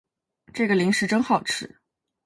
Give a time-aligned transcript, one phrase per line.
[0.51, 1.77] 这个零食真好吃